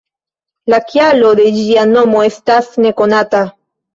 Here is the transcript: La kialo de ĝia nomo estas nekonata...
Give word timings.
La 0.73 0.79
kialo 0.91 1.33
de 1.41 1.45
ĝia 1.59 1.83
nomo 1.91 2.23
estas 2.31 2.71
nekonata... 2.87 3.45